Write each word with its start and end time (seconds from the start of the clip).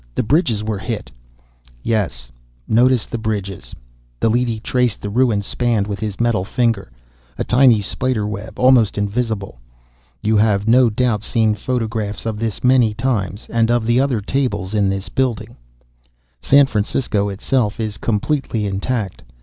The 0.15 0.23
bridges 0.23 0.63
were 0.63 0.79
hit" 0.79 1.11
"Yes, 1.83 2.31
notice 2.67 3.05
the 3.05 3.19
bridges." 3.19 3.75
The 4.19 4.29
leady 4.31 4.59
traced 4.59 4.99
the 4.99 5.11
ruined 5.11 5.45
span 5.45 5.83
with 5.83 5.99
his 5.99 6.19
metal 6.19 6.43
finger, 6.43 6.91
a 7.37 7.43
tiny 7.43 7.81
spider 7.83 8.25
web, 8.25 8.57
almost 8.57 8.97
invisible. 8.97 9.59
"You 10.23 10.37
have 10.37 10.67
no 10.67 10.89
doubt 10.89 11.21
seen 11.21 11.53
photographs 11.53 12.25
of 12.25 12.39
this 12.39 12.63
many 12.63 12.95
times, 12.95 13.45
and 13.51 13.69
of 13.69 13.85
the 13.85 13.99
other 13.99 14.21
tables 14.21 14.73
in 14.73 14.89
this 14.89 15.07
building. 15.07 15.55
"San 16.41 16.65
Francisco 16.65 17.29
itself 17.29 17.79
is 17.79 17.99
completely 17.99 18.65
intact. 18.65 19.21